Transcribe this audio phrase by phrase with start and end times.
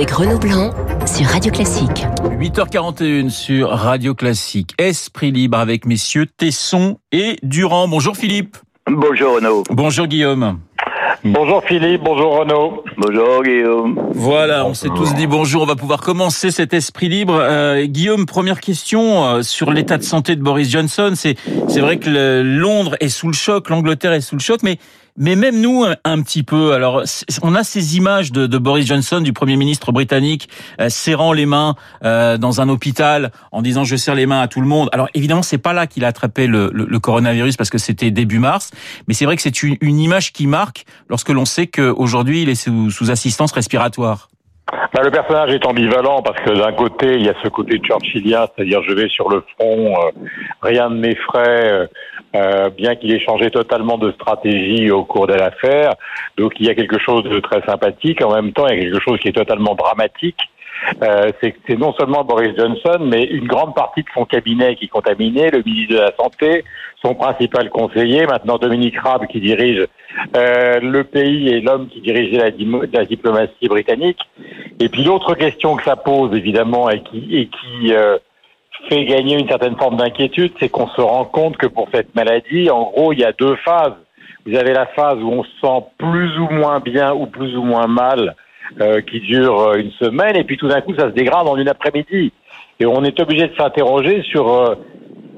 [0.00, 0.70] avec Renaud Blanc
[1.04, 2.06] sur Radio Classique.
[2.24, 4.72] 8h41 sur Radio Classique.
[4.78, 7.86] Esprit libre avec messieurs Tesson et Durand.
[7.86, 8.56] Bonjour Philippe.
[8.90, 9.62] Bonjour Renaud.
[9.68, 10.58] Bonjour Guillaume.
[11.22, 12.82] Bonjour Philippe, bonjour Renaud.
[12.96, 14.00] Bonjour Guillaume.
[14.14, 15.64] Voilà, on s'est tous dit bonjour.
[15.64, 17.34] On va pouvoir commencer cet esprit libre.
[17.38, 21.12] Euh, Guillaume, première question euh, sur l'état de santé de Boris Johnson.
[21.14, 21.36] C'est
[21.68, 24.78] c'est vrai que le, Londres est sous le choc, l'Angleterre est sous le choc, mais
[25.20, 26.72] mais même nous, un, petit peu.
[26.72, 27.02] Alors,
[27.42, 30.48] on a ces images de, Boris Johnson, du Premier ministre britannique,
[30.80, 34.48] euh, serrant les mains euh, dans un hôpital en disant je serre les mains à
[34.48, 34.88] tout le monde.
[34.92, 36.70] Alors, évidemment, c'est pas là qu'il a attrapé le,
[37.00, 38.70] coronavirus parce que c'était début mars.
[39.08, 42.54] Mais c'est vrai que c'est une, image qui marque lorsque l'on sait qu'aujourd'hui, il est
[42.54, 44.29] sous assistance respiratoire.
[44.92, 48.46] Bah, le personnage est ambivalent parce que d'un côté, il y a ce côté churchillien,
[48.54, 50.10] c'est-à-dire je vais sur le front, euh,
[50.62, 51.86] rien ne m'effraie, euh,
[52.36, 55.94] euh, bien qu'il ait changé totalement de stratégie au cours de l'affaire.
[56.36, 58.22] Donc il y a quelque chose de très sympathique.
[58.22, 60.38] En même temps, il y a quelque chose qui est totalement dramatique.
[61.02, 64.88] Euh, c'est non seulement Boris Johnson, mais une grande partie de son cabinet qui est
[64.88, 66.64] contaminé, le ministre de la Santé,
[67.02, 69.86] son principal conseiller, maintenant Dominique Raab qui dirige
[70.36, 72.50] euh, le pays et l'homme qui dirigeait la,
[72.92, 74.20] la, diplomatie britannique.
[74.80, 78.18] Et puis l'autre question que ça pose, évidemment, et qui, et qui euh,
[78.88, 82.70] fait gagner une certaine forme d'inquiétude, c'est qu'on se rend compte que pour cette maladie,
[82.70, 83.94] en gros, il y a deux phases.
[84.46, 87.62] Vous avez la phase où on se sent plus ou moins bien ou plus ou
[87.62, 88.34] moins mal,
[88.80, 91.56] euh, qui dure euh, une semaine, et puis tout d'un coup, ça se dégrade en
[91.56, 92.32] une après-midi.
[92.78, 94.74] Et on est obligé de s'interroger sur euh,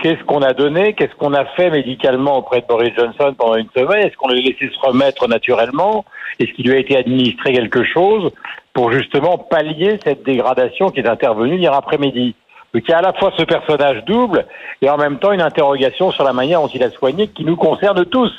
[0.00, 3.68] qu'est-ce qu'on a donné, qu'est-ce qu'on a fait médicalement auprès de Boris Johnson pendant une
[3.74, 6.04] semaine, est-ce qu'on l'a laissé se remettre naturellement,
[6.38, 8.30] est-ce qu'il lui a été administré quelque chose
[8.74, 12.34] pour justement pallier cette dégradation qui est intervenue hier après-midi.
[12.72, 14.46] Donc il y a à la fois ce personnage double
[14.80, 17.56] et en même temps une interrogation sur la manière dont il a soigné qui nous
[17.56, 18.32] concerne tous.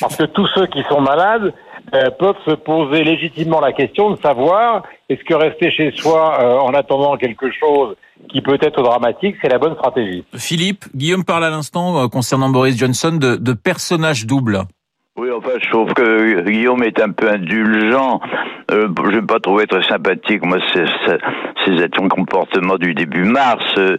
[0.00, 1.54] Parce que tous ceux qui sont malades
[1.94, 6.58] euh, peuvent se poser légitimement la question de savoir est-ce que rester chez soi euh,
[6.58, 7.96] en attendant quelque chose
[8.30, 10.24] qui peut être dramatique, c'est la bonne stratégie.
[10.34, 14.64] Philippe, Guillaume parle à l'instant euh, concernant Boris Johnson de, de personnage double.
[15.18, 18.20] Oui, enfin, je trouve que Guillaume est un peu indulgent.
[18.70, 20.84] Euh, je n'ai pas trouvé très sympathique, moi, ces,
[21.66, 23.64] ces comportement du début mars.
[23.78, 23.96] Euh,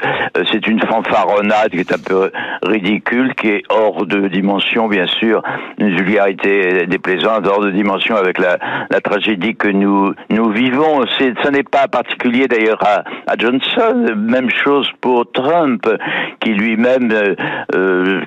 [0.50, 2.31] c'est une fanfaronnade qui est un peu
[2.63, 5.44] ridicule, qui est hors de dimension, bien sûr,
[5.78, 8.57] une vulgarité déplaisante, hors de dimension avec la,
[8.90, 11.06] la tragédie que nous, nous vivons.
[11.18, 14.06] Ce n'est pas particulier, d'ailleurs, à, à, Johnson.
[14.16, 15.86] Même chose pour Trump,
[16.40, 17.36] qui lui-même euh,
[17.75, 18.22] euh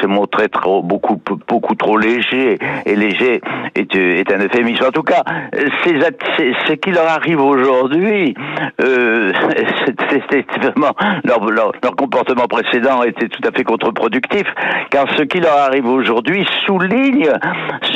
[0.00, 3.40] s'est montré trop, beaucoup, beaucoup trop léger, et léger
[3.74, 4.84] est, est un euphémisme.
[4.84, 5.22] En tout cas,
[5.52, 8.34] ce qui leur arrive aujourd'hui,
[8.82, 9.32] euh,
[11.24, 14.44] leur, comportement précédent était tout à fait contre-productif,
[14.90, 17.30] car ce qui leur arrive aujourd'hui souligne,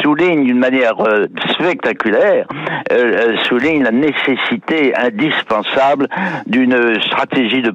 [0.03, 2.47] souligne d'une manière euh, spectaculaire,
[2.93, 6.09] euh, euh, souligne la nécessité indispensable
[6.47, 7.75] d'une stratégie de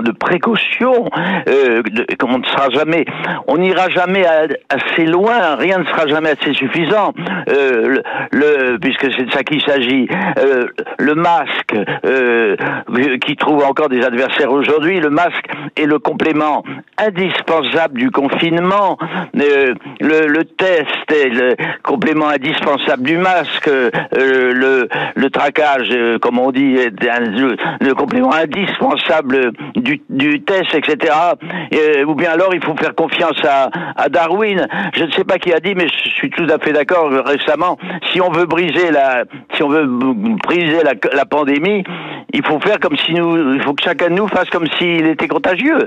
[0.00, 1.08] de, précaution,
[1.48, 1.82] euh,
[2.18, 3.04] comme on ne sera jamais,
[3.46, 4.24] on n'ira jamais
[4.68, 7.12] assez loin, rien ne sera jamais assez suffisant,
[7.48, 8.00] euh,
[8.30, 10.08] le, puisque c'est de ça qu'il s'agit.
[10.38, 10.66] Euh,
[10.98, 12.56] le masque, euh,
[13.24, 16.62] qui trouve encore des adversaires aujourd'hui, le masque est le complément
[16.96, 18.98] indispensable du confinement,
[19.36, 26.76] euh, le, test est le complément indispensable du masque, le, le traquage, comme on dit,
[26.76, 31.14] est le, complément indispensable du test, etc.
[32.06, 34.66] ou bien alors il faut faire confiance à, à Darwin.
[34.94, 37.78] Je ne sais pas qui a dit, mais je suis tout à fait d'accord récemment.
[38.12, 39.24] Si on veut briser la,
[39.54, 41.84] si on veut briser la, pandémie,
[42.32, 45.06] il faut faire comme si nous, il faut que chacun de nous fasse comme s'il
[45.06, 45.78] était contagieux.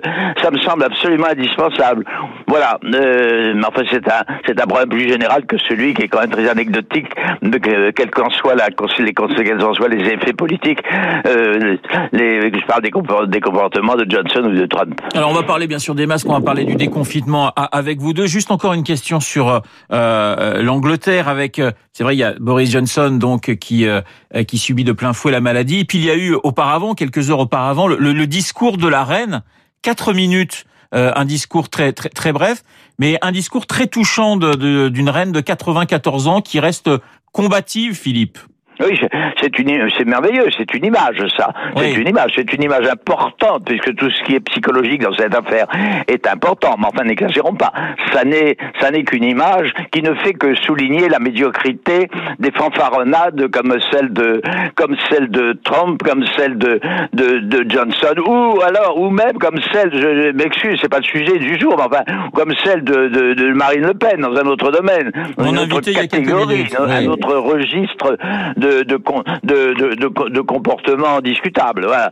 [0.41, 2.05] Ça me semble absolument indispensable.
[2.47, 2.77] Voilà.
[2.83, 6.21] Euh, mais enfin, c'est un, c'est un problème plus général que celui qui est quand
[6.21, 7.07] même très anecdotique,
[7.41, 7.57] de,
[8.05, 8.67] qu'en soient la,
[8.99, 10.81] les conséquences, en soient les effets politiques.
[11.27, 11.77] Euh,
[12.13, 14.99] je parle des, comportements de Johnson ou de Trump.
[15.15, 17.51] Alors, on va parler bien sûr des masques, on va parler du déconfinement
[17.81, 18.27] avec vous deux.
[18.27, 19.61] Juste encore une question sur
[19.91, 24.01] euh, l'Angleterre avec, euh, c'est vrai, il y a Boris Johnson donc qui euh,
[24.47, 25.79] qui subit de plein fouet la maladie.
[25.79, 29.03] Et puis il y a eu auparavant, quelques heures auparavant, le, le discours de la
[29.03, 29.43] reine,
[29.81, 30.65] quatre minutes.
[30.93, 32.63] Euh, un discours très, très très bref,
[32.99, 36.89] mais un discours très touchant d'une de, d'une reine de 94 ans qui reste
[37.31, 38.39] combative, Philippe.
[38.83, 38.99] Oui,
[39.39, 41.49] c'est une, c'est merveilleux, c'est une image, ça.
[41.77, 45.35] C'est une image, c'est une image importante, puisque tout ce qui est psychologique dans cette
[45.35, 45.67] affaire
[46.07, 46.75] est important.
[46.79, 47.71] Mais enfin, n'exagérons pas.
[48.13, 53.47] Ça n'est, ça n'est qu'une image qui ne fait que souligner la médiocrité des fanfaronnades
[53.51, 54.41] comme celle de,
[54.75, 56.79] comme celle de Trump, comme celle de,
[57.13, 61.37] de, de Johnson, ou alors, ou même comme celle, je m'excuse, c'est pas le sujet
[61.37, 62.03] du jour, mais enfin,
[62.33, 65.91] comme celle de, de, de Marine Le Pen dans un autre domaine, dans une autre
[65.91, 68.17] catégorie, un autre registre
[68.57, 68.97] de de,
[69.43, 71.85] de, de, comportements discutables.
[71.85, 72.11] Voilà.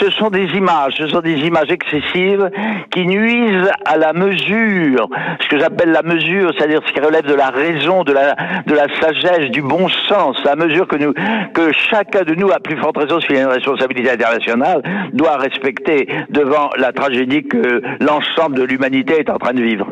[0.00, 2.50] Ce sont des images, ce sont des images excessives
[2.90, 5.08] qui nuisent à la mesure,
[5.40, 8.34] ce que j'appelle la mesure, c'est-à-dire ce qui relève de la raison, de la,
[8.66, 11.12] de la sagesse, du bon sens, la mesure que nous,
[11.54, 14.82] que chacun de nous, a plus forte raison s'il a une responsabilité internationale,
[15.12, 19.86] doit respecter devant la tragédie que l'ensemble de l'humanité est en train de vivre.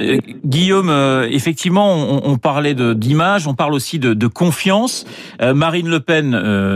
[0.00, 5.06] Euh, Guillaume, euh, effectivement, on, parlait d'image, on parle aussi de, confiance.
[5.44, 6.30] Euh, Marine Le Pen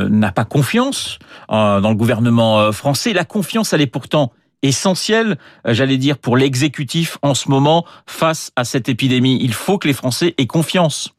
[0.09, 1.19] n'a pas confiance
[1.49, 3.13] dans le gouvernement français.
[3.13, 4.33] La confiance, elle est pourtant
[4.63, 9.39] essentielle, j'allais dire, pour l'exécutif en ce moment face à cette épidémie.
[9.41, 11.15] Il faut que les Français aient confiance.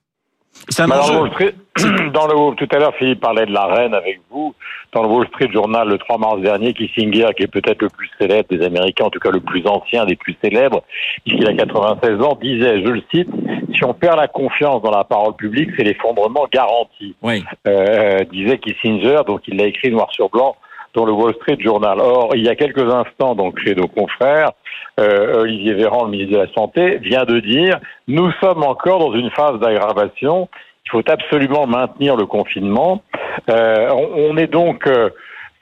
[0.67, 1.31] C'est un enjeu.
[2.13, 4.53] Dans le, tout à l'heure, Philippe parlait de la reine avec vous.
[4.91, 8.09] Dans le Wall Street Journal, le 3 mars dernier, Kissinger, qui est peut-être le plus
[8.19, 10.83] célèbre des Américains, en tout cas le plus ancien des plus célèbres,
[11.23, 13.29] puisqu'il a 96 ans, disait, je le cite,
[13.75, 17.15] si on perd la confiance dans la parole publique, c'est l'effondrement garanti.
[17.21, 17.43] Oui.
[17.67, 20.55] Euh, disait Kissinger, donc il l'a écrit noir sur blanc
[20.93, 21.99] dans le Wall Street Journal.
[21.99, 24.51] Or, il y a quelques instants, donc chez nos confrères,
[24.99, 29.13] euh, Olivier Véran, le ministre de la Santé, vient de dire nous sommes encore dans
[29.13, 30.49] une phase d'aggravation
[30.89, 33.03] il faut absolument maintenir le confinement.
[33.49, 35.11] Euh, on, est donc euh,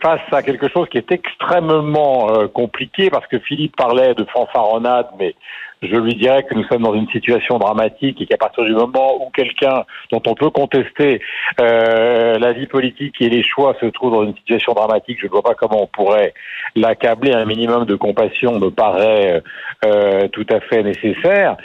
[0.01, 5.07] face à quelque chose qui est extrêmement euh, compliqué parce que Philippe parlait de fanfaronnade,
[5.17, 5.35] mais
[5.81, 9.23] je lui dirais que nous sommes dans une situation dramatique et qu'à partir du moment
[9.23, 11.21] où quelqu'un dont on peut contester
[11.61, 15.31] euh, la vie politique et les choix se trouve dans une situation dramatique, je ne
[15.31, 16.33] vois pas comment on pourrait
[16.75, 17.31] l'accabler.
[17.33, 19.43] Un minimum de compassion me paraît
[19.85, 21.57] euh, tout à fait nécessaire.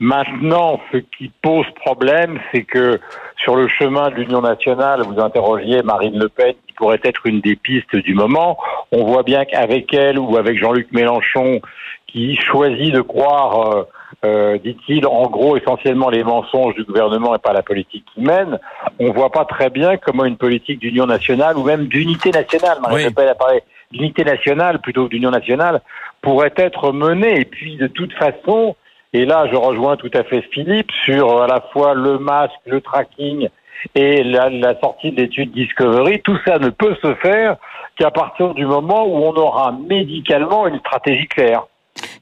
[0.00, 2.98] Maintenant, ce qui pose problème, c'est que
[3.36, 7.56] sur le chemin de l'Union nationale, vous interrogiez Marine Le Pen, pourrait être une des
[7.56, 8.56] pistes du moment.
[8.90, 11.60] On voit bien qu'avec elle ou avec Jean-Luc Mélenchon,
[12.06, 13.82] qui choisit de croire, euh,
[14.24, 18.58] euh, dit-il, en gros essentiellement les mensonges du gouvernement et pas la politique qu'il mène,
[18.98, 23.10] on voit pas très bien comment une politique d'union nationale ou même d'unité nationale, Marie
[23.10, 23.62] Pen a parlé
[23.92, 25.82] d'unité nationale plutôt que d'union nationale,
[26.22, 27.40] pourrait être menée.
[27.40, 28.74] Et puis de toute façon,
[29.12, 32.80] et là je rejoins tout à fait Philippe sur à la fois le masque, le
[32.80, 33.50] tracking
[33.94, 37.56] et la, sortie de l'étude Discovery, tout ça ne peut se faire
[37.96, 41.66] qu'à partir du moment où on aura médicalement une stratégie claire.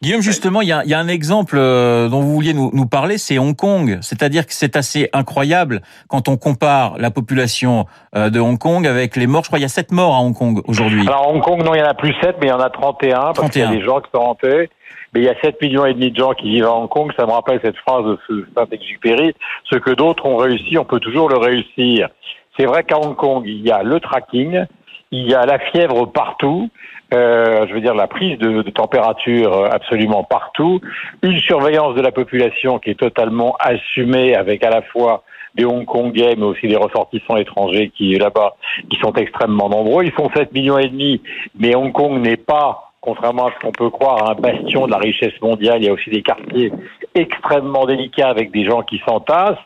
[0.00, 3.56] Guillaume, justement, il y a, un exemple euh, dont vous vouliez nous, parler, c'est Hong
[3.56, 3.98] Kong.
[4.00, 9.16] C'est-à-dire que c'est assez incroyable quand on compare la population euh, de Hong Kong avec
[9.16, 9.42] les morts.
[9.42, 11.02] Je crois qu'il y a 7 morts à Hong Kong aujourd'hui.
[11.02, 12.70] Alors Hong Kong, non, il y en a plus 7, mais il y en a
[12.70, 14.70] 31, parce qu'il y a des gens qui sont rentrés.
[15.14, 17.10] Mais il y a 7 millions et demi de gens qui vivent à Hong Kong.
[17.18, 19.34] Ça me rappelle cette phrase de Saint-Exupéry.
[19.68, 22.08] Ce que d'autres ont réussi, on peut toujours le réussir.
[22.56, 24.64] C'est vrai qu'à Hong Kong, il y a le tracking,
[25.10, 26.68] il y a la fièvre partout,
[27.14, 30.80] euh, je veux dire la prise de, de, température absolument partout,
[31.22, 35.22] une surveillance de la population qui est totalement assumée avec à la fois
[35.54, 38.56] des Hongkongais, mais aussi des ressortissants étrangers qui là-bas,
[38.90, 40.04] qui sont extrêmement nombreux.
[40.04, 41.20] Ils sont 7 millions et demi,
[41.58, 44.98] mais Hong Kong n'est pas, contrairement à ce qu'on peut croire, un bastion de la
[44.98, 45.78] richesse mondiale.
[45.80, 46.72] Il y a aussi des quartiers
[47.14, 49.58] extrêmement délicats avec des gens qui s'entassent.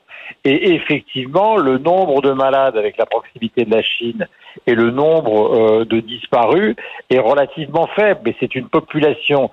[0.44, 4.26] Et effectivement, le nombre de malades avec la proximité de la Chine
[4.66, 6.74] et le nombre euh, de disparus
[7.10, 8.20] est relativement faible.
[8.24, 9.50] Mais c'est une population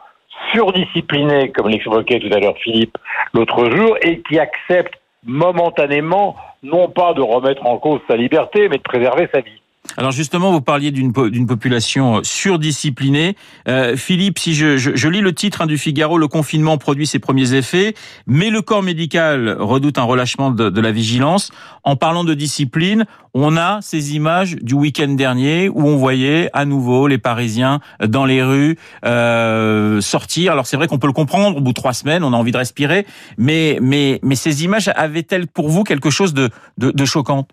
[0.54, 2.98] surdisciplinée, comme l'expliquait tout à l'heure Philippe
[3.34, 4.94] l'autre jour, et qui accepte
[5.26, 9.59] momentanément non pas de remettre en cause sa liberté, mais de préserver sa vie.
[10.00, 11.12] Alors justement, vous parliez d'une
[11.46, 13.36] population euh, surdisciplinée.
[13.68, 17.20] Euh, Philippe, si je, je, lis le titre hein, du Figaro, le confinement produit ses
[17.20, 21.52] premiers effets, mais le corps médical redoute un relâchement de, de la vigilance.
[21.84, 26.64] En parlant de discipline, on a ces images du week-end dernier où on voyait à
[26.64, 30.54] nouveau les Parisiens dans les rues euh, sortir.
[30.54, 32.54] Alors c'est vrai qu'on peut le comprendre, au bout de trois semaines, on a envie
[32.54, 33.06] de respirer,
[33.38, 37.48] mais mais mais ces images avaient-elles pour vous quelque chose de, de, de choquant?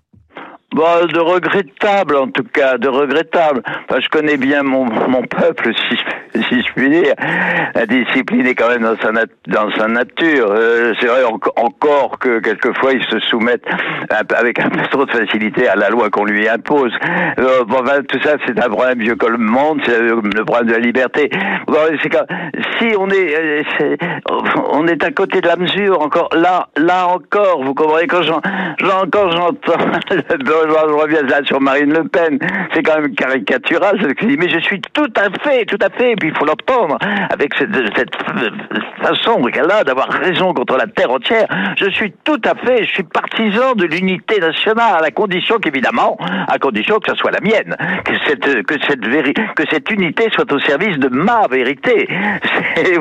[0.75, 3.63] Bon, de regrettable en tout cas, de regrettable.
[3.91, 5.97] Je connais bien mon, mon peuple, si,
[6.49, 7.15] si je puis dire.
[7.75, 9.13] La discipline est quand même dans sa,
[9.47, 10.49] dans sa nature.
[10.51, 11.23] Euh, c'est vrai
[11.57, 13.65] encore que quelquefois ils se soumettent
[14.11, 16.93] avec un peu trop de facilité à la loi qu'on lui impose.
[17.39, 20.67] Euh, bon, ben, tout ça, c'est un problème vieux comme le monde, c'est le problème
[20.67, 21.31] de la liberté.
[21.69, 21.79] Bon,
[22.11, 22.27] quand,
[22.79, 23.97] si on est, euh,
[24.73, 28.41] on est à côté de la mesure, encore là, là encore, vous comprenez quand j'en,
[29.13, 29.79] quand j'entends
[30.69, 32.39] je reviens là sur Marine Le Pen,
[32.73, 33.99] c'est quand même caricatural
[34.39, 36.99] mais je suis tout à fait, tout à fait, et puis il faut l'entendre,
[37.31, 37.71] avec cette,
[39.03, 41.47] façon qu'elle a d'avoir raison contre la terre entière,
[41.79, 46.17] je suis tout à fait, je suis partisan de l'unité nationale, à condition qu'évidemment,
[46.49, 50.51] à condition que ce soit la mienne, que cette, que cette, que cette unité soit
[50.53, 52.09] au service de ma vérité.
[52.77, 52.99] C'est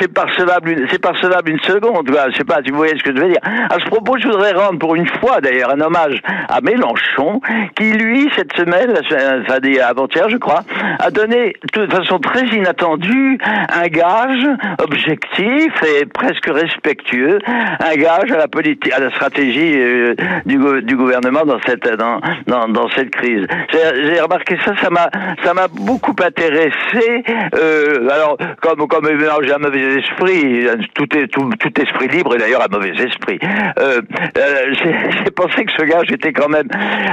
[0.00, 3.40] c'est parcelable une seconde, je sais pas vous voyez ce que je veux dire.
[3.44, 7.40] À ce propos, je voudrais rendre pour une fois d'ailleurs un hommage à mes Mélenchon,
[7.76, 10.62] qui lui, cette semaine, enfin avant-hier je crois,
[10.98, 14.46] a donné de façon très inattendue un gage
[14.78, 21.44] objectif et presque respectueux, un gage à la politique, à la stratégie euh, du, gouvernement
[21.44, 23.46] dans cette dans, dans, cette crise.
[23.72, 25.10] J'ai remarqué ça, ça m'a
[25.44, 27.24] ça m'a beaucoup intéressé.
[27.54, 32.38] Euh, alors comme comme j'ai un mauvais esprit, tout est tout, tout esprit libre est
[32.38, 33.38] d'ailleurs un mauvais esprit.
[33.78, 34.00] Euh,
[34.36, 34.74] euh
[35.24, 36.68] j'ai pensé que ce gage était quand même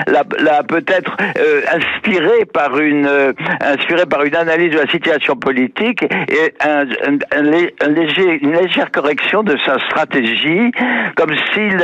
[0.07, 6.03] là peut-être euh, inspiré par une euh, inspiré par une analyse de la situation politique
[6.03, 10.71] et une légère correction de sa stratégie,
[11.15, 11.83] comme s'il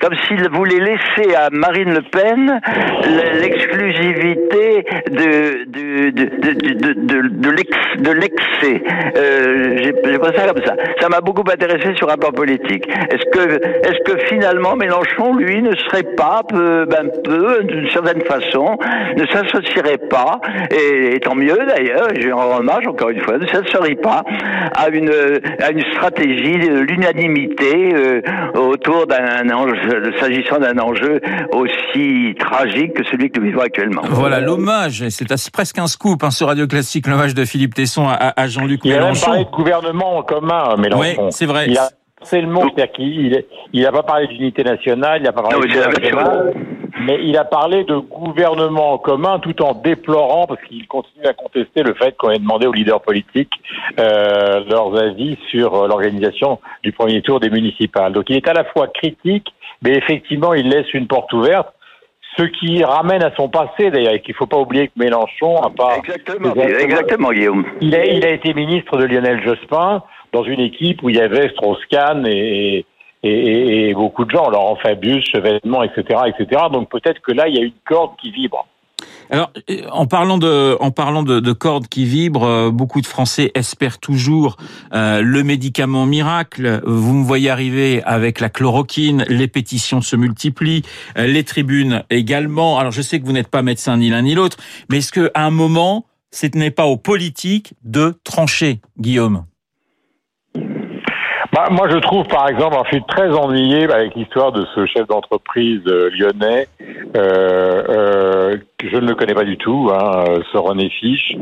[0.00, 2.60] comme s'il voulait laisser à Marine Le Pen
[3.40, 7.40] l'exclusivité de de de
[7.98, 8.82] de, l'excès.
[9.16, 10.74] Euh, J'ai pas ça comme ça.
[11.00, 12.86] Ça m'a beaucoup intéressé sur un rapport politique.
[12.88, 18.76] Est-ce que est-ce que finalement Mélenchon lui ne serait pas ben, peu d'une certaine façon
[19.16, 20.40] ne s'associerait pas
[20.70, 22.08] et, tant mieux d'ailleurs.
[22.18, 24.22] Je rends hommage encore une fois ne s'associerait pas
[24.76, 25.10] à une
[25.60, 28.22] à une stratégie de l'unanimité euh,
[28.54, 31.20] autour d'un enjeu s'agissant d'un enjeu
[31.52, 34.02] aussi tragique que celui que nous vivons actuellement.
[34.10, 38.32] Voilà l'hommage, c'est presque un scoop hein, sur Radio Classique, l'hommage de Philippe Tesson à,
[38.36, 39.12] à Jean-Luc Mélenchon.
[39.14, 41.24] Il a parlé de gouvernement en commun, Mélenchon.
[41.24, 41.68] Oui, c'est vrai.
[42.22, 45.66] C'est le mot, c'est-à-dire qu'il il n'a pas parlé d'unité nationale, il n'a pas parlé
[45.66, 45.72] de
[47.00, 51.32] mais il a parlé de gouvernement en commun tout en déplorant, parce qu'il continue à
[51.32, 53.52] contester le fait qu'on ait demandé aux leaders politiques
[53.98, 58.12] euh, leurs avis sur euh, l'organisation du premier tour des municipales.
[58.12, 59.48] Donc il est à la fois critique,
[59.82, 61.68] mais effectivement il laisse une porte ouverte
[62.36, 65.56] ce qui ramène à son passé d'ailleurs, et qu'il ne faut pas oublier que Mélenchon
[65.56, 65.96] a pas...
[65.98, 67.66] Exactement, exactement Guillaume.
[67.80, 70.02] Il a, il a été ministre de Lionel Jospin
[70.32, 72.84] dans une équipe où il y avait Strauss-Kahn et,
[73.22, 76.62] et, et, beaucoup de gens, Laurent Fabius, Chevènement, etc., etc.
[76.72, 78.66] Donc peut-être que là, il y a une corde qui vibre.
[79.30, 79.52] Alors,
[79.92, 83.98] en parlant de, en parlant de, de cordes qui vibrent, euh, beaucoup de Français espèrent
[83.98, 84.56] toujours
[84.92, 86.80] euh, le médicament miracle.
[86.84, 90.82] Vous me voyez arriver avec la chloroquine, les pétitions se multiplient,
[91.16, 92.78] euh, les tribunes également.
[92.78, 94.56] Alors, je sais que vous n'êtes pas médecin ni l'un ni l'autre,
[94.90, 99.44] mais est-ce qu'à un moment, ce n'est pas aux politiques de trancher, Guillaume?
[101.52, 105.06] Bah, moi, je trouve, par exemple, je suis très ennuyé avec l'histoire de ce chef
[105.08, 106.68] d'entreprise euh, lyonnais.
[107.16, 111.34] Euh, euh, je ne le connais pas du tout, hein, ce René Fiche.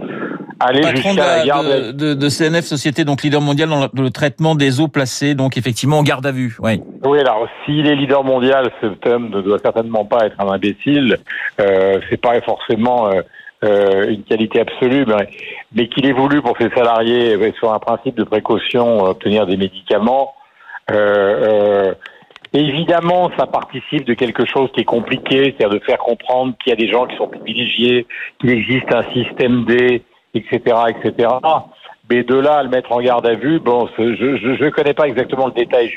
[0.60, 4.80] Allez jusqu'à la garde de, de, CNF Société, donc leader mondial dans le, traitement des
[4.80, 6.56] eaux placées, donc effectivement en garde à vue.
[6.60, 6.80] Oui.
[7.04, 11.18] Oui, alors s'il est leader mondial, cet homme ne doit certainement pas être un imbécile.
[11.60, 13.08] Euh, c'est pas forcément
[13.64, 15.04] euh, euh, une qualité absolue,
[15.72, 20.34] mais, qu'il ait voulu pour ses salariés, sur un principe de précaution, obtenir des médicaments.
[20.90, 21.94] Euh, euh,
[22.52, 26.72] évidemment, ça participe de quelque chose qui est compliqué, c'est-à-dire de faire comprendre qu'il y
[26.72, 28.06] a des gens qui sont privilégiés,
[28.40, 30.02] qu'il existe un système D,
[30.34, 31.28] etc., etc.
[32.10, 35.08] Mais de là à le mettre en garde à vue, bon, je ne connais pas
[35.08, 35.90] exactement le détail.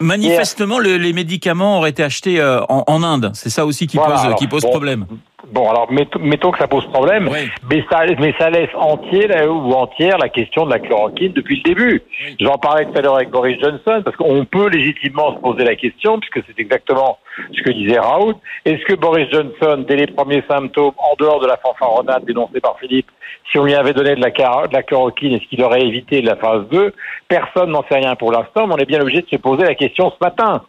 [0.00, 3.30] Manifestement, les médicaments auraient été achetés en, Inde.
[3.34, 5.06] C'est ça aussi qui pose, qui pose problème.
[5.52, 7.28] Bon, alors mettons que ça pose problème,
[7.68, 11.62] mais, ça, mais ça laisse entier ou entière la question de la chloroquine depuis le
[11.62, 12.02] début.
[12.38, 15.74] J'en parlais tout à l'heure avec Boris Johnson, parce qu'on peut légitimement se poser la
[15.74, 17.18] question, puisque c'est exactement
[17.52, 18.40] ce que disait Raoult.
[18.64, 22.78] Est-ce que Boris Johnson, dès les premiers symptômes, en dehors de la fanfaronnade dénoncée par
[22.78, 23.10] Philippe,
[23.50, 26.36] si on lui avait donné de la, de la chloroquine, est-ce qu'il aurait évité la
[26.36, 26.92] phase 2
[27.28, 29.74] Personne n'en sait rien pour l'instant, mais on est bien obligé de se poser la
[29.74, 30.62] question ce matin.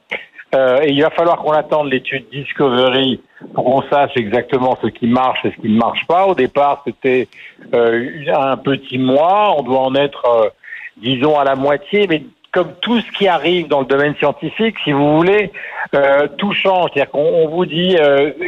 [0.53, 3.21] Euh, et il va falloir qu'on attende l'étude Discovery
[3.53, 6.25] pour qu'on sache exactement ce qui marche et ce qui ne marche pas.
[6.25, 7.27] Au départ, c'était
[7.73, 9.55] euh, un petit mois.
[9.57, 10.49] On doit en être, euh,
[10.97, 12.05] disons, à la moitié.
[12.07, 15.51] Mais comme tout ce qui arrive dans le domaine scientifique, si vous voulez,
[15.95, 16.89] euh, tout change.
[16.93, 17.95] C'est-à-dire qu'on vous dit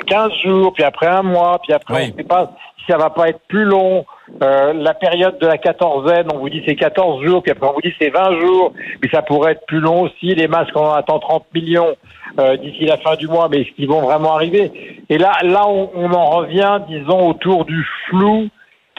[0.07, 2.51] 15 jours, puis après un mois, puis après on ne sait pas
[2.83, 4.05] si ça va pas être plus long.
[4.41, 7.73] Euh, la période de la quatorzaine, on vous dit c'est 14 jours, puis après on
[7.73, 10.35] vous dit c'est 20 jours, mais ça pourrait être plus long aussi.
[10.35, 11.95] Les masques, on en attend 30 millions
[12.39, 14.71] euh, d'ici la fin du mois, mais est-ce qu'ils vont vraiment arriver?
[15.09, 18.49] Et là, là, on, on, en revient, disons, autour du flou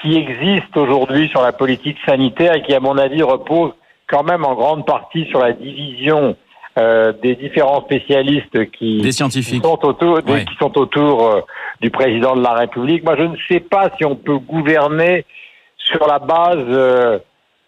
[0.01, 3.73] qui existe aujourd'hui sur la politique sanitaire et qui, à mon avis, repose
[4.15, 6.37] quand même en grande partie sur la division
[6.79, 9.61] euh, des différents spécialistes qui, des scientifiques.
[9.63, 11.41] qui sont autour, qui sont autour euh,
[11.81, 13.03] du président de la République.
[13.05, 15.25] Moi, je ne sais pas si on peut gouverner
[15.77, 17.19] sur la base euh,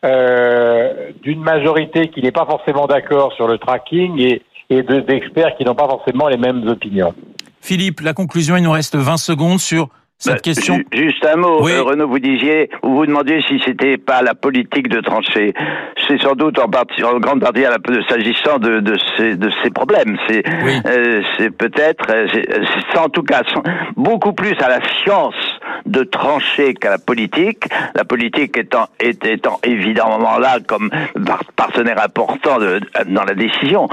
[0.04, 5.64] euh d'une majorité qui n'est pas forcément d'accord sur le tracking et, et d'experts qui
[5.64, 7.12] n'ont pas forcément les mêmes opinions.
[7.60, 9.88] Philippe, la conclusion, il nous reste 20 secondes sur
[10.18, 10.76] cette Bah, question.
[10.76, 11.72] ju- Juste un mot, Oui.
[11.72, 15.52] Euh, Renaud, vous disiez, vous vous demandiez si c'était pas la politique de trancher.
[16.08, 17.64] C'est sans doute en, partie, en grande partie
[18.08, 20.16] s'agissant de, de, ces, de ces problèmes.
[20.28, 20.80] C'est Oui.
[20.86, 22.46] euh, c'est peut-être, euh, c'est
[22.92, 23.42] c'est en tout cas
[23.96, 25.34] beaucoup plus à la science
[25.84, 27.64] de trancher qu'à la politique.
[27.94, 30.90] La politique étant, étant évidemment là comme
[31.26, 33.88] par- partenaire important dans la décision.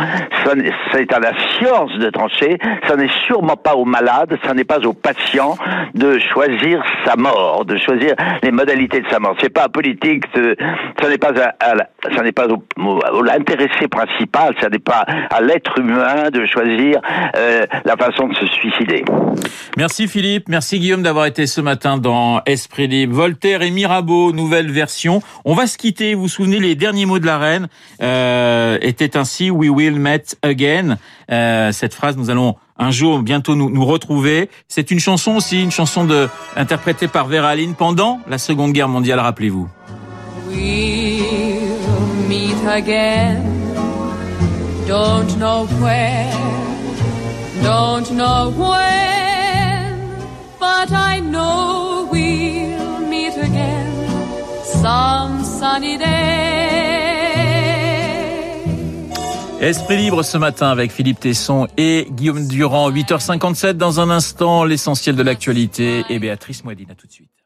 [0.92, 2.58] C'est à la science de trancher.
[2.88, 5.58] Ça n'est sûrement pas aux malades, ça n'est pas aux patients
[5.94, 9.36] de choisir sa mort, de choisir les modalités de sa mort.
[9.42, 10.56] C'est pas politique, de-
[11.02, 11.75] ça n'est pas à, à
[12.16, 17.00] ça n'est pas au- l'intéressé principal, ça n'est pas à l'être humain de choisir
[17.36, 19.04] euh, la façon de se suicider.
[19.78, 23.15] Merci Philippe, merci Guillaume d'avoir été ce matin dans Esprit Libre.
[23.15, 25.22] Voltaire et Mirabeau, nouvelle version.
[25.46, 26.13] On va se quitter.
[26.13, 27.68] Vous vous souvenez, les derniers mots de la reine
[28.01, 30.98] euh, étaient ainsi We will meet again.
[31.32, 34.50] Euh, cette phrase, nous allons un jour bientôt nous, nous retrouver.
[34.68, 38.89] C'est une chanson aussi, une chanson de interprétée par Vera Lynn pendant la Seconde Guerre
[38.89, 39.20] mondiale.
[39.20, 39.68] Rappelez-vous.
[40.50, 43.42] We'll meet again.
[44.88, 46.30] Don't know where,
[47.63, 49.98] don't know when,
[50.60, 51.33] but I know
[52.78, 54.08] we'll meet again
[54.63, 56.84] some sunny day.
[59.62, 62.92] Esprit libre ce matin avec Philippe Tesson et Guillaume Durand.
[62.92, 66.92] 8h57 dans un instant, l'essentiel de l'actualité et Béatrice Moadine.
[66.92, 67.42] À tout de suite.